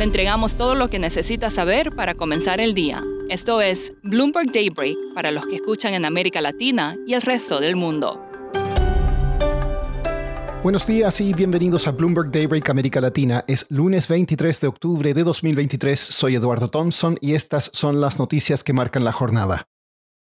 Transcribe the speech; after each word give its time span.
Le 0.00 0.04
entregamos 0.04 0.54
todo 0.54 0.74
lo 0.74 0.88
que 0.88 0.98
necesita 0.98 1.50
saber 1.50 1.94
para 1.94 2.14
comenzar 2.14 2.58
el 2.58 2.72
día. 2.72 3.04
Esto 3.28 3.60
es 3.60 3.92
Bloomberg 4.02 4.50
Daybreak 4.50 4.96
para 5.14 5.30
los 5.30 5.44
que 5.44 5.56
escuchan 5.56 5.92
en 5.92 6.06
América 6.06 6.40
Latina 6.40 6.94
y 7.06 7.12
el 7.12 7.20
resto 7.20 7.60
del 7.60 7.76
mundo. 7.76 8.18
Buenos 10.62 10.86
días 10.86 11.20
y 11.20 11.34
bienvenidos 11.34 11.86
a 11.86 11.92
Bloomberg 11.92 12.30
Daybreak 12.30 12.70
América 12.70 13.02
Latina. 13.02 13.44
Es 13.46 13.66
lunes 13.68 14.08
23 14.08 14.62
de 14.62 14.68
octubre 14.68 15.12
de 15.12 15.22
2023. 15.22 16.00
Soy 16.00 16.34
Eduardo 16.34 16.70
Thompson 16.70 17.18
y 17.20 17.34
estas 17.34 17.68
son 17.74 18.00
las 18.00 18.18
noticias 18.18 18.64
que 18.64 18.72
marcan 18.72 19.04
la 19.04 19.12
jornada. 19.12 19.66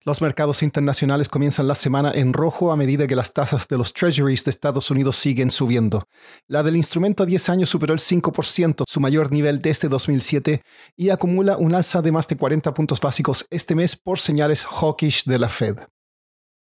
Los 0.06 0.22
mercados 0.22 0.62
internacionales 0.62 1.28
comienzan 1.28 1.66
la 1.66 1.74
semana 1.74 2.12
en 2.14 2.32
rojo 2.32 2.70
a 2.70 2.76
medida 2.76 3.08
que 3.08 3.16
las 3.16 3.32
tasas 3.32 3.66
de 3.66 3.76
los 3.76 3.92
treasuries 3.92 4.44
de 4.44 4.52
Estados 4.52 4.88
Unidos 4.92 5.16
siguen 5.16 5.50
subiendo. 5.50 6.04
La 6.46 6.62
del 6.62 6.76
instrumento 6.76 7.24
a 7.24 7.26
10 7.26 7.48
años 7.48 7.70
superó 7.70 7.92
el 7.92 7.98
5%, 7.98 8.84
su 8.86 9.00
mayor 9.00 9.32
nivel 9.32 9.58
desde 9.58 9.88
2007, 9.88 10.62
y 10.94 11.10
acumula 11.10 11.56
un 11.56 11.74
alza 11.74 12.02
de 12.02 12.12
más 12.12 12.28
de 12.28 12.36
40 12.36 12.72
puntos 12.72 13.00
básicos 13.00 13.46
este 13.50 13.74
mes 13.74 13.96
por 13.96 14.20
señales 14.20 14.64
hawkish 14.64 15.24
de 15.24 15.40
la 15.40 15.48
Fed. 15.48 15.76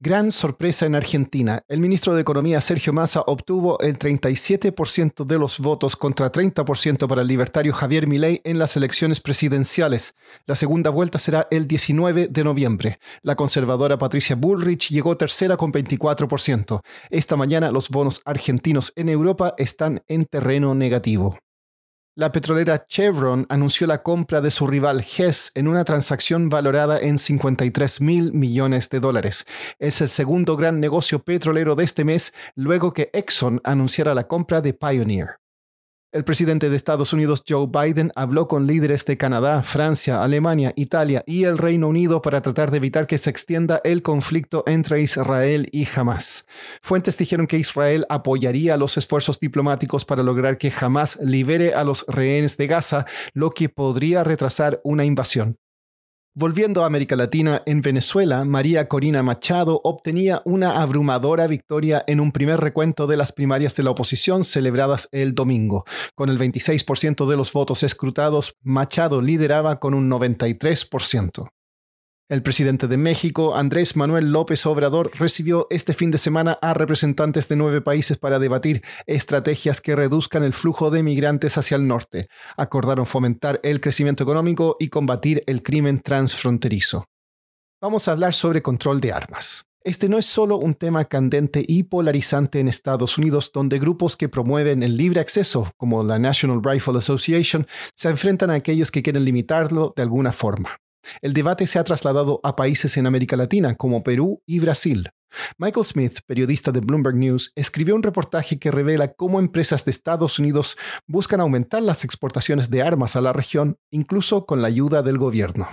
Gran 0.06 0.34
sorpresa 0.34 0.86
en 0.86 0.96
Argentina. 0.96 1.64
El 1.70 1.80
ministro 1.80 2.14
de 2.14 2.20
Economía 2.20 2.60
Sergio 2.60 2.92
Massa 2.92 3.22
obtuvo 3.26 3.80
el 3.80 3.98
37% 3.98 5.24
de 5.24 5.40
los 5.40 5.62
votos 5.62 5.96
contra 5.96 6.30
30% 6.30 7.08
para 7.08 7.22
el 7.22 7.28
libertario 7.30 7.72
Javier 7.72 8.06
Milei 8.06 8.42
en 8.44 8.60
las 8.60 8.76
elecciones 8.76 9.22
presidenciales. 9.22 10.18
La 10.46 10.58
segunda 10.58 10.90
vuelta 10.90 11.20
será 11.20 11.48
el 11.52 11.70
19 11.70 12.28
de 12.28 12.44
noviembre. 12.44 13.00
La 13.22 13.36
conservadora 13.36 13.98
Patricia 13.98 14.36
Bullrich 14.36 14.90
llegó 14.90 15.16
tercera 15.16 15.56
con 15.56 15.72
24%. 15.72 16.82
Esta 17.10 17.38
mañana 17.38 17.72
los 17.72 17.88
bonos 17.88 18.22
argentinos 18.26 18.92
en 18.98 19.08
Europa 19.08 19.56
están 19.58 20.04
en 20.10 20.26
terreno 20.26 20.76
negativo. 20.76 21.38
La 22.16 22.32
petrolera 22.32 22.86
Chevron 22.86 23.48
anunció 23.50 23.88
la 23.88 24.04
compra 24.04 24.40
de 24.40 24.52
su 24.52 24.68
rival 24.68 25.04
Hess 25.04 25.52
en 25.56 25.68
una 25.68 25.84
transacción 25.84 26.48
valorada 26.48 27.00
en 27.00 27.18
53 27.18 28.02
mil 28.02 28.34
millones 28.34 28.92
de 28.92 29.00
dólares. 29.00 29.46
Es 29.80 30.00
el 30.00 30.10
segundo 30.10 30.56
gran 30.56 30.80
negocio 30.80 31.24
petrolero 31.24 31.76
de 31.76 31.86
este 31.86 32.06
mes 32.06 32.36
luego 32.54 32.94
que 32.94 33.10
Exxon 33.14 33.62
anunciara 33.64 34.14
la 34.14 34.28
compra 34.28 34.62
de 34.62 34.76
Pioneer. 34.76 35.43
El 36.14 36.26
presidente 36.26 36.70
de 36.70 36.76
Estados 36.76 37.12
Unidos, 37.12 37.44
Joe 37.50 37.66
Biden, 37.66 38.12
habló 38.16 38.48
con 38.48 38.68
líderes 38.68 39.04
de 39.06 39.18
Canadá, 39.18 39.64
Francia, 39.64 40.24
Alemania, 40.24 40.72
Italia 40.76 41.24
y 41.26 41.46
el 41.46 41.58
Reino 41.58 41.88
Unido 41.88 42.22
para 42.22 42.44
tratar 42.44 42.70
de 42.70 42.78
evitar 42.78 43.08
que 43.08 43.18
se 43.18 43.32
extienda 43.32 43.82
el 43.84 44.04
conflicto 44.04 44.64
entre 44.68 45.02
Israel 45.02 45.68
y 45.72 45.88
Hamas. 45.96 46.48
Fuentes 46.84 47.18
dijeron 47.18 47.48
que 47.48 47.58
Israel 47.58 48.06
apoyaría 48.10 48.78
los 48.78 48.96
esfuerzos 48.96 49.40
diplomáticos 49.40 50.06
para 50.06 50.22
lograr 50.22 50.60
que 50.60 50.72
Hamas 50.80 51.18
libere 51.20 51.74
a 51.74 51.84
los 51.84 52.06
rehenes 52.08 52.58
de 52.58 52.68
Gaza, 52.68 53.08
lo 53.34 53.50
que 53.50 53.70
podría 53.70 54.24
retrasar 54.24 54.82
una 54.84 55.06
invasión. 55.06 55.58
Volviendo 56.36 56.82
a 56.82 56.88
América 56.88 57.16
Latina, 57.16 57.62
en 57.68 57.84
Venezuela, 57.84 58.44
María 58.44 58.88
Corina 58.88 59.22
Machado 59.22 59.80
obtenía 59.84 60.42
una 60.46 60.82
abrumadora 60.82 61.46
victoria 61.46 62.04
en 62.08 62.20
un 62.20 62.32
primer 62.32 62.60
recuento 62.60 63.06
de 63.06 63.18
las 63.18 63.32
primarias 63.32 63.76
de 63.76 63.84
la 63.84 63.92
oposición 63.92 64.44
celebradas 64.44 65.08
el 65.12 65.36
domingo. 65.36 65.86
Con 66.16 66.30
el 66.30 66.40
26% 66.40 67.28
de 67.28 67.38
los 67.38 67.54
votos 67.54 67.84
escrutados, 67.84 68.56
Machado 68.64 69.22
lideraba 69.22 69.80
con 69.80 69.94
un 69.94 70.10
93%. 70.10 71.50
El 72.34 72.42
presidente 72.42 72.88
de 72.88 72.98
México, 72.98 73.56
Andrés 73.56 73.96
Manuel 73.96 74.32
López 74.32 74.66
Obrador, 74.66 75.12
recibió 75.20 75.68
este 75.70 75.94
fin 75.94 76.10
de 76.10 76.18
semana 76.18 76.58
a 76.64 76.74
representantes 76.74 77.48
de 77.48 77.56
nueve 77.56 77.82
países 77.82 78.18
para 78.18 78.40
debatir 78.40 78.82
estrategias 79.06 79.82
que 79.82 79.96
reduzcan 79.96 80.42
el 80.42 80.54
flujo 80.54 80.90
de 80.90 81.04
migrantes 81.04 81.60
hacia 81.60 81.78
el 81.78 81.86
norte. 81.86 82.30
Acordaron 82.58 83.06
fomentar 83.06 83.60
el 83.62 83.80
crecimiento 83.80 84.24
económico 84.24 84.78
y 84.80 84.88
combatir 84.88 85.44
el 85.46 85.62
crimen 85.62 86.00
transfronterizo. 86.00 87.06
Vamos 87.80 88.08
a 88.08 88.14
hablar 88.14 88.34
sobre 88.34 88.64
control 88.64 89.00
de 89.00 89.14
armas. 89.14 89.66
Este 89.84 90.10
no 90.10 90.18
es 90.18 90.26
solo 90.26 90.58
un 90.58 90.74
tema 90.74 91.06
candente 91.06 91.64
y 91.68 91.84
polarizante 91.84 92.60
en 92.60 92.68
Estados 92.68 93.20
Unidos, 93.20 93.52
donde 93.54 93.78
grupos 93.78 94.18
que 94.18 94.28
promueven 94.28 94.82
el 94.82 94.98
libre 94.98 95.22
acceso, 95.22 95.72
como 95.78 96.04
la 96.04 96.18
National 96.18 96.64
Rifle 96.64 96.98
Association, 96.98 97.68
se 97.96 98.10
enfrentan 98.10 98.50
a 98.50 98.56
aquellos 98.56 98.90
que 98.90 99.04
quieren 99.04 99.24
limitarlo 99.24 99.94
de 99.96 100.02
alguna 100.02 100.32
forma. 100.32 100.80
El 101.22 101.34
debate 101.34 101.68
se 101.68 101.80
ha 101.80 101.84
trasladado 101.84 102.40
a 102.44 102.56
países 102.56 102.98
en 102.98 103.06
América 103.06 103.36
Latina 103.36 103.76
como 103.76 104.04
Perú 104.04 104.42
y 104.46 104.60
Brasil. 104.60 105.10
Michael 105.58 105.86
Smith, 105.86 106.20
periodista 106.26 106.72
de 106.72 106.80
Bloomberg 106.80 107.16
News, 107.16 107.52
escribió 107.56 107.96
un 107.96 108.04
reportaje 108.04 108.60
que 108.60 108.72
revela 108.72 109.14
cómo 109.14 109.40
empresas 109.40 109.84
de 109.86 109.92
Estados 109.92 110.40
Unidos 110.40 110.78
buscan 111.08 111.40
aumentar 111.40 111.82
las 111.82 112.04
exportaciones 112.04 112.70
de 112.70 112.84
armas 112.84 113.16
a 113.16 113.22
la 113.22 113.34
región, 113.34 113.78
incluso 113.90 114.46
con 114.46 114.62
la 114.62 114.68
ayuda 114.68 115.02
del 115.02 115.18
gobierno. 115.18 115.68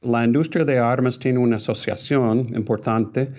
La 0.00 0.24
industria 0.24 0.64
de 0.64 0.78
armas 0.78 1.18
tiene 1.18 1.38
una 1.38 1.56
asociación 1.56 2.54
importante 2.54 3.32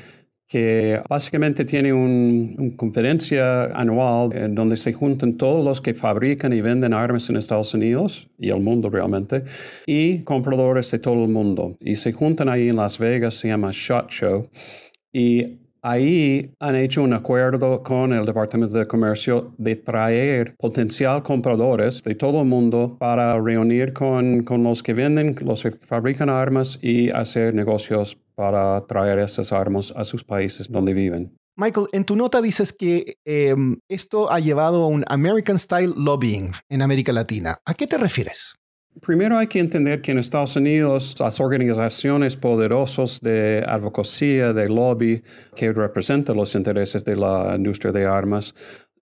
que 0.47 1.01
básicamente 1.09 1.65
tiene 1.65 1.91
una 1.91 2.75
conferencia 2.77 3.65
anual 3.65 4.33
en 4.33 4.55
donde 4.55 4.77
se 4.77 4.93
juntan 4.93 5.37
todos 5.37 5.63
los 5.63 5.81
que 5.81 5.93
fabrican 5.93 6.53
y 6.53 6.61
venden 6.61 6.93
armas 6.93 7.29
en 7.29 7.35
Estados 7.37 7.73
Unidos 7.73 8.29
y 8.39 8.49
el 8.49 8.61
mundo 8.61 8.89
realmente, 8.89 9.43
y 9.85 10.19
compradores 10.19 10.89
de 10.91 10.99
todo 10.99 11.23
el 11.25 11.29
mundo. 11.29 11.77
Y 11.81 11.95
se 11.97 12.13
juntan 12.13 12.49
ahí 12.49 12.69
en 12.69 12.77
Las 12.77 12.97
Vegas, 12.97 13.35
se 13.35 13.49
llama 13.49 13.71
SHOT 13.71 14.09
Show, 14.09 14.49
y 15.11 15.59
Ahí 15.83 16.51
han 16.59 16.75
hecho 16.75 17.01
un 17.01 17.13
acuerdo 17.13 17.81
con 17.81 18.11
el 18.11 18.25
Departamento 18.25 18.77
de 18.77 18.87
Comercio 18.87 19.53
de 19.57 19.77
traer 19.77 20.53
potencial 20.57 21.23
compradores 21.23 22.03
de 22.03 22.13
todo 22.15 22.41
el 22.41 22.47
mundo 22.47 22.97
para 22.99 23.39
reunir 23.39 23.93
con, 23.93 24.43
con 24.43 24.63
los 24.63 24.83
que 24.83 24.93
venden, 24.93 25.35
los 25.39 25.63
que 25.63 25.71
fabrican 25.71 26.29
armas 26.29 26.77
y 26.81 27.09
hacer 27.11 27.53
negocios 27.53 28.17
para 28.37 28.85
traer 28.85 29.17
esas 29.17 29.51
armas 29.51 29.91
a 29.95 30.05
sus 30.05 30.23
países 30.23 30.71
donde 30.71 30.93
viven. 30.93 31.35
Michael, 31.55 31.87
en 31.91 32.05
tu 32.05 32.15
nota 32.15 32.39
dices 32.39 32.71
que 32.71 33.15
em, 33.25 33.79
esto 33.89 34.31
ha 34.31 34.39
llevado 34.39 34.83
a 34.83 34.87
un 34.87 35.03
American 35.07 35.57
Style 35.57 35.93
Lobbying 35.97 36.51
en 36.69 36.83
América 36.83 37.11
Latina. 37.11 37.57
¿A 37.65 37.73
qué 37.73 37.87
te 37.87 37.97
refieres? 37.97 38.59
Primero 39.01 39.39
hay 39.39 39.47
que 39.47 39.59
entender 39.59 40.01
que 40.01 40.11
en 40.11 40.19
Estados 40.19 40.55
Unidos 40.55 41.15
las 41.19 41.39
organizaciones 41.39 42.35
poderosas 42.35 43.21
de 43.21 43.63
advocacia, 43.67 44.53
de 44.53 44.69
lobby, 44.69 45.23
que 45.55 45.71
representan 45.71 46.37
los 46.37 46.53
intereses 46.53 47.03
de 47.03 47.15
la 47.15 47.55
industria 47.55 47.91
de 47.91 48.05
armas, 48.05 48.53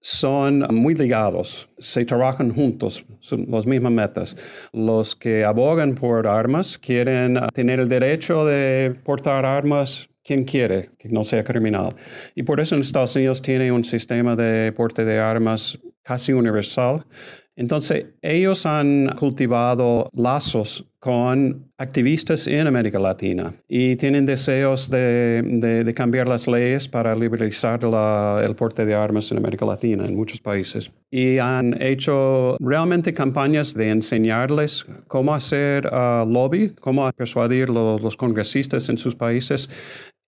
son 0.06 0.60
muy 0.70 0.94
ligados, 0.94 1.68
se 1.80 2.06
trabajan 2.06 2.54
juntos, 2.54 3.04
son 3.22 3.48
las 3.50 3.66
mismas 3.66 3.92
metas. 3.92 4.38
Los 4.72 5.16
que 5.16 5.44
abogan 5.44 5.96
por 5.96 6.28
armas 6.28 6.78
quieren 6.78 7.40
tener 7.56 7.80
el 7.80 7.90
derecho 7.90 8.46
de 8.46 8.94
portar 9.04 9.48
armas 9.48 10.08
quien 10.24 10.44
quiere, 10.44 10.92
que 11.00 11.10
no 11.10 11.26
sea 11.26 11.44
criminal. 11.44 11.96
Y 12.36 12.44
por 12.44 12.60
eso 12.60 12.76
en 12.76 12.82
Estados 12.82 13.16
Unidos 13.16 13.42
tiene 13.42 13.72
un 13.72 13.84
sistema 13.84 14.36
de 14.36 14.72
porte 14.74 15.04
de 15.06 15.18
armas 15.18 15.80
casi 16.04 16.34
universal 16.34 17.04
entonces, 17.58 18.08
ellos 18.22 18.66
han 18.66 19.16
cultivado 19.18 20.10
lazos 20.14 20.86
con 21.00 21.72
activistas 21.78 22.48
en 22.48 22.68
América 22.68 23.00
Latina 23.00 23.54
y 23.70 23.96
tienen 23.96 24.26
deseos 24.26 24.90
de, 24.90 25.94
cambiar 25.96 26.28
las 26.28 26.48
leyes 26.48 26.88
para 26.88 27.16
liberalizar 27.16 27.80
el 28.44 28.56
porte 28.56 28.86
de 28.86 28.94
armas 28.94 29.32
en 29.32 29.38
América 29.38 29.66
Latina, 29.66 30.06
en 30.06 30.16
muchos 30.16 30.42
países. 30.42 30.92
Y 31.10 31.38
han 31.38 31.82
hecho 31.82 32.58
realmente 32.60 33.14
campañas 33.14 33.74
de 33.74 33.90
enseñarles 33.90 34.86
cómo 35.08 35.34
hacer 35.34 35.86
uh, 35.86 36.26
lobby, 36.30 36.74
cómo 36.82 37.10
persuadir 37.14 37.70
los, 37.70 38.02
los 38.02 38.18
congresistas 38.18 38.90
en 38.90 38.98
sus 38.98 39.16
países 39.16 39.70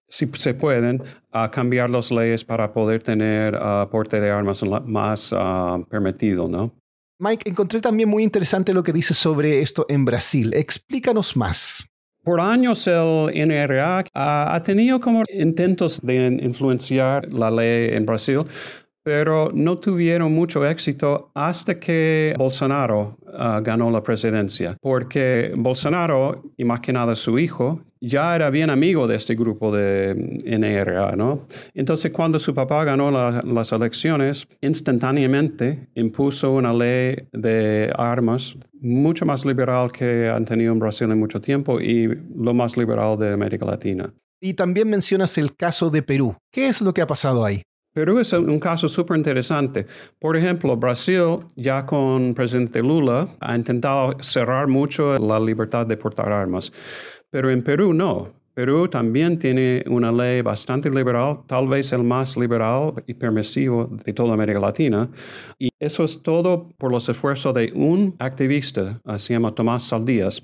si 0.09 0.25
se 0.37 0.53
pueden, 0.53 1.03
a 1.33 1.51
cambiar 1.51 1.89
las 1.89 2.11
leyes 2.11 2.45
para 2.45 2.71
poder 2.71 3.03
tener 3.03 3.55
uh, 3.55 3.89
porte 3.89 4.21
de 4.21 4.29
armas 4.29 4.63
más 4.85 5.33
uh, 5.33 5.83
permitido, 5.89 6.47
¿no? 6.47 6.71
Mike, 7.19 7.49
encontré 7.49 7.81
también 7.81 8.09
muy 8.09 8.21
interesante 8.23 8.75
lo 8.75 8.83
que 8.83 8.93
dices 8.93 9.17
sobre 9.17 9.61
esto 9.61 9.87
en 9.89 10.05
Brasil. 10.05 10.53
Explícanos 10.53 11.35
más. 11.35 11.89
Por 12.23 12.39
años 12.39 12.85
el 12.85 13.31
NRA 13.33 14.03
ha, 14.13 14.61
tenido 14.63 14.99
como 14.99 15.23
intentos 15.33 15.99
de 16.03 16.27
influenciar 16.43 17.31
la 17.31 17.49
ley 17.49 17.95
en 17.95 18.05
Brasil, 18.05 18.41
pero 19.07 19.51
no 19.53 19.77
tuvieron 19.77 20.33
mucho 20.33 20.65
éxito 20.67 21.31
hasta 21.33 21.79
que 21.79 22.35
Bolsonaro 22.37 23.17
ah, 23.33 23.61
ganó 23.63 23.89
la 23.89 24.03
presidencia, 24.03 24.75
porque 24.81 25.53
Bolsonaro, 25.55 26.43
y 26.57 26.65
más 26.65 26.81
que 26.81 26.91
nada 26.91 27.15
su 27.15 27.39
hijo, 27.39 27.79
ya 28.01 28.35
era 28.35 28.49
bien 28.49 28.69
amigo 28.69 29.07
de 29.07 29.15
este 29.15 29.35
grupo 29.35 29.73
de 29.73 30.13
NRA, 30.45 31.15
¿no? 31.15 31.47
Entonces, 31.73 32.11
cuando 32.11 32.37
su 32.37 32.53
papá 32.53 32.83
ganó 32.83 33.09
las 33.09 33.71
elecciones, 33.71 34.45
instantáneamente 34.59 35.87
impuso 35.95 36.51
una 36.51 36.73
ley 36.73 37.15
de 37.31 37.89
armas 37.97 38.57
mucho 38.81 39.25
más 39.25 39.45
liberal 39.45 39.89
que 39.89 40.27
han 40.27 40.43
tenido 40.43 40.73
en 40.73 40.79
Brasil 40.79 41.09
en 41.09 41.17
mucho 41.17 41.39
tiempo 41.39 41.79
y 41.79 42.09
lo 42.35 42.53
más 42.53 42.75
liberal 42.75 43.17
de 43.17 43.31
América 43.31 43.65
Latina. 43.65 44.13
Y 44.41 44.55
también 44.55 44.89
mencionas 44.89 45.37
el 45.37 45.55
caso 45.55 45.89
de 45.89 46.03
Perú. 46.03 46.35
¿Qué 46.51 46.67
es 46.67 46.81
lo 46.81 46.93
que 46.93 47.01
ha 47.01 47.07
pasado 47.07 47.45
ahí? 47.45 47.61
Perú 47.97 48.19
es 48.19 48.31
un 48.31 48.59
caso 48.59 48.87
súper 48.87 49.17
interesante. 49.17 49.87
Por 50.19 50.37
ejemplo, 50.37 50.77
Brasil, 50.77 51.39
ya 51.55 51.83
con 51.83 52.35
presidente 52.35 52.79
Lula, 52.79 53.27
ha 53.39 53.55
intentado 53.55 54.15
cerrar 54.21 54.67
mucho 54.67 55.17
la 55.17 55.39
libertad 55.39 55.87
de 55.87 55.97
portar 55.97 56.31
armas. 56.31 56.71
Pero 57.31 57.49
en 57.49 57.63
Perú 57.63 57.95
no. 57.95 58.29
Perú 58.53 58.87
también 58.87 59.39
tiene 59.39 59.83
una 59.87 60.11
ley 60.11 60.43
bastante 60.43 60.91
liberal, 60.91 61.39
tal 61.47 61.67
vez 61.67 61.91
el 61.91 62.03
más 62.03 62.37
liberal 62.37 62.93
y 63.07 63.15
permisivo 63.15 63.89
de 64.05 64.13
toda 64.13 64.35
América 64.35 64.59
Latina. 64.59 65.09
Y 65.57 65.71
eso 65.79 66.03
es 66.03 66.21
todo 66.21 66.69
por 66.77 66.91
los 66.91 67.09
esfuerzos 67.09 67.51
de 67.55 67.71
un 67.73 68.15
activista, 68.19 69.01
se 69.17 69.33
llama 69.33 69.55
Tomás 69.55 69.85
Saldías. 69.85 70.43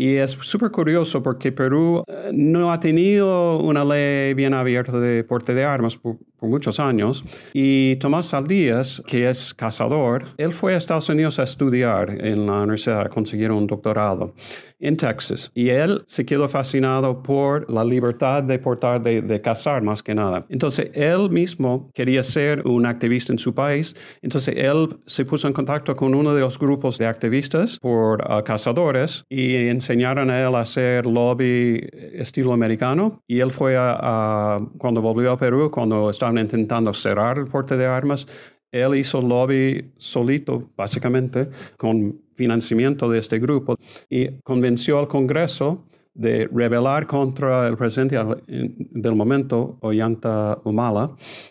Y 0.00 0.16
es 0.16 0.30
súper 0.30 0.70
curioso 0.70 1.22
porque 1.22 1.52
Perú 1.52 2.04
eh, 2.06 2.30
no 2.32 2.72
ha 2.72 2.80
tenido 2.80 3.58
una 3.58 3.84
ley 3.84 4.32
bien 4.32 4.54
abierta 4.54 4.98
de 4.98 5.22
porte 5.24 5.52
de 5.52 5.62
armas 5.62 5.98
por, 5.98 6.16
muchos 6.40 6.80
años. 6.80 7.22
Y 7.52 7.96
Tomás 7.96 8.28
Saldías, 8.28 9.02
que 9.06 9.28
es 9.28 9.52
cazador, 9.52 10.24
él 10.38 10.54
fue 10.54 10.72
a 10.72 10.78
Estados 10.78 11.10
Unidos 11.10 11.38
a 11.38 11.42
estudiar 11.42 12.08
en 12.24 12.46
la 12.46 12.62
universidad, 12.62 13.02
a 13.02 13.08
conseguir 13.10 13.52
un 13.52 13.66
doctorado 13.66 14.32
en 14.78 14.96
Texas. 14.96 15.50
Y 15.54 15.68
él 15.68 16.02
se 16.06 16.24
quedó 16.24 16.48
fascinado 16.48 17.22
por 17.22 17.70
la 17.70 17.84
libertad 17.84 18.42
de 18.42 18.58
portar, 18.58 19.02
de, 19.02 19.20
de 19.20 19.40
cazar 19.42 19.82
más 19.82 20.02
que 20.02 20.14
nada. 20.14 20.46
Entonces, 20.48 20.90
él 20.94 21.28
mismo 21.28 21.90
quería 21.92 22.22
ser 22.22 22.66
un 22.66 22.86
activista 22.86 23.34
en 23.34 23.38
su 23.38 23.54
país. 23.54 23.94
Entonces, 24.22 24.54
él 24.56 24.96
se 25.04 25.26
puso 25.26 25.46
en 25.46 25.52
contacto 25.52 25.94
con 25.94 26.14
uno 26.14 26.34
de 26.34 26.40
los 26.40 26.58
grupos 26.58 26.96
de 26.96 27.06
activistas 27.06 27.78
por 27.78 28.22
uh, 28.22 28.42
cazadores 28.42 29.24
y 29.28 29.66
enseñaron 29.90 30.30
a 30.30 30.40
él 30.40 30.54
a 30.54 30.60
hacer 30.60 31.04
lobby 31.04 31.84
estilo 32.12 32.52
americano. 32.52 33.22
Y 33.26 33.40
él 33.40 33.50
fue 33.50 33.74
a, 33.76 34.60
cuando 34.78 35.02
volvió 35.02 35.32
a 35.32 35.36
Perú, 35.36 35.68
cuando 35.70 36.10
estaban 36.10 36.38
intentando 36.38 36.94
cerrar 36.94 37.38
el 37.38 37.46
porte 37.46 37.76
de 37.76 37.86
armas, 37.86 38.26
él 38.70 38.94
hizo 38.94 39.20
lobby 39.20 39.92
solito, 39.98 40.70
básicamente, 40.76 41.48
con 41.76 42.20
financiamiento 42.36 43.10
de 43.10 43.18
este 43.18 43.40
grupo 43.40 43.76
y 44.08 44.38
convenció 44.44 45.00
al 45.00 45.08
Congreso 45.08 45.84
de 46.14 46.48
rebelar 46.52 47.06
contra 47.08 47.66
el 47.66 47.76
presidente 47.76 48.16
del 48.46 49.14
momento, 49.16 49.76
Ollanta 49.80 50.58
Humala, 50.62 51.10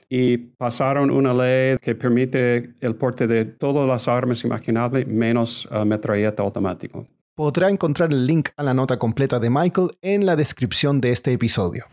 y 0.09 0.37
pasaron 0.37 1.11
una 1.11 1.33
ley 1.33 1.77
que 1.81 1.93
permite 1.93 2.73
el 2.79 2.95
porte 2.95 3.27
de 3.27 3.45
todas 3.45 3.85
las 3.87 4.07
armas 4.07 4.43
imaginables 4.45 5.07
menos 5.07 5.67
uh, 5.71 5.83
metralleta 5.83 6.41
automático. 6.43 7.05
Podrá 7.39 7.69
encontrar 7.69 8.11
el 8.11 8.27
link 8.27 8.49
a 8.57 8.63
la 8.63 8.73
nota 8.73 8.99
completa 8.99 9.39
de 9.39 9.49
Michael 9.49 9.97
en 10.01 10.25
la 10.25 10.35
descripción 10.35 10.99
de 10.99 11.13
este 11.13 11.31
episodio. 11.31 11.85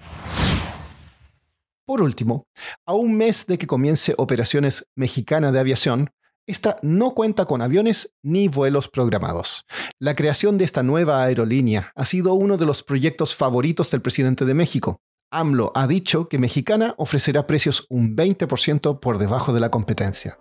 Por 1.87 2.03
último, 2.03 2.49
a 2.85 2.95
un 2.95 3.17
mes 3.17 3.47
de 3.47 3.57
que 3.57 3.69
comience 3.69 4.13
operaciones 4.19 4.89
mexicana 4.97 5.53
de 5.53 5.61
aviación, 5.61 6.11
esta 6.49 6.79
no 6.83 7.15
cuenta 7.15 7.45
con 7.45 7.63
aviones 7.63 8.13
ni 8.25 8.49
vuelos 8.49 8.89
programados. 8.89 9.67
La 10.01 10.17
creación 10.17 10.59
de 10.59 10.65
esta 10.65 10.83
nueva 10.83 11.23
aerolínea 11.23 11.93
ha 11.95 12.07
sido 12.07 12.35
uno 12.35 12.57
de 12.57 12.67
los 12.67 12.83
proyectos 12.83 13.37
favoritos 13.37 13.93
del 13.93 14.03
presidente 14.03 14.47
de 14.47 14.55
México. 14.55 15.01
AMLO 15.31 15.71
ha 15.77 15.87
dicho 15.87 16.29
que 16.29 16.41
Mexicana 16.41 16.97
ofrecerá 16.99 17.47
precios 17.47 17.87
un 17.89 18.17
20% 18.17 18.99
por 18.99 19.19
debajo 19.19 19.53
de 19.53 19.61
la 19.61 19.71
competencia. 19.71 20.41